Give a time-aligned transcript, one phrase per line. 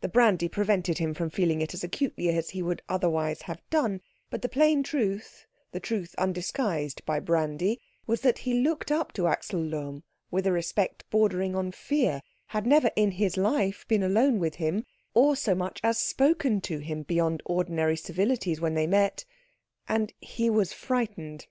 [0.00, 4.00] The brandy prevented him from feeling it as acutely as he would otherwise have done,
[4.28, 9.28] but the plain truth, the truth undisguised by brandy, was that he looked up to
[9.28, 10.02] Axel Lohm
[10.32, 14.84] with a respect bordering on fear, had never in his life been alone with him,
[15.14, 19.24] or so much as spoken to him beyond ordinary civilities when they met,
[19.88, 21.46] and he was frightened.